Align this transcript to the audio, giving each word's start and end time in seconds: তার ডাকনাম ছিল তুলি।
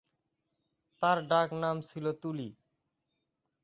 তার 1.01 1.17
ডাকনাম 1.29 1.77
ছিল 1.81 2.05
তুলি। 2.21 2.49